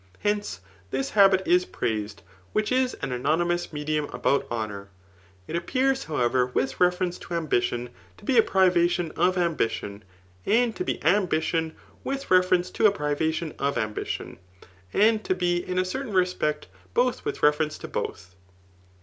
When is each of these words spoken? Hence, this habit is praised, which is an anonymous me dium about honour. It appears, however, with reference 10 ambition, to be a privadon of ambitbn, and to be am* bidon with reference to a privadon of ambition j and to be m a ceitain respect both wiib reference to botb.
Hence, 0.21 0.61
this 0.89 1.11
habit 1.11 1.43
is 1.47 1.63
praised, 1.63 2.23
which 2.53 2.71
is 2.71 2.95
an 3.03 3.11
anonymous 3.11 3.71
me 3.71 3.85
dium 3.85 4.11
about 4.11 4.47
honour. 4.49 4.89
It 5.45 5.55
appears, 5.55 6.05
however, 6.05 6.47
with 6.47 6.79
reference 6.79 7.19
10 7.19 7.37
ambition, 7.37 7.91
to 8.17 8.25
be 8.25 8.35
a 8.35 8.41
privadon 8.41 9.11
of 9.11 9.35
ambitbn, 9.35 10.01
and 10.47 10.75
to 10.75 10.83
be 10.83 10.99
am* 11.03 11.27
bidon 11.27 11.73
with 12.03 12.31
reference 12.31 12.71
to 12.71 12.87
a 12.87 12.91
privadon 12.91 13.53
of 13.59 13.77
ambition 13.77 14.39
j 14.91 15.07
and 15.07 15.23
to 15.23 15.35
be 15.35 15.63
m 15.67 15.77
a 15.77 15.81
ceitain 15.83 16.15
respect 16.15 16.65
both 16.95 17.23
wiib 17.23 17.39
reference 17.43 17.77
to 17.77 17.87
botb. 17.87 18.33